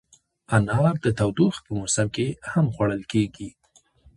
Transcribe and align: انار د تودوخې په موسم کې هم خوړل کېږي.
انار 0.55 0.95
د 1.05 1.07
تودوخې 1.17 1.61
په 1.65 1.71
موسم 1.79 2.07
کې 2.15 2.27
هم 2.51 2.65
خوړل 2.73 3.03
کېږي. 3.11 3.49